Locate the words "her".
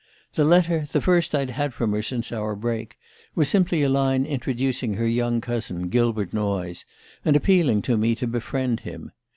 1.91-2.01, 4.95-5.05